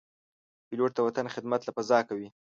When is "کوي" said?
2.09-2.27